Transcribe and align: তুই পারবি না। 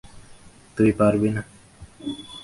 তুই 0.77 0.89
পারবি 0.91 1.29
না। 1.35 1.41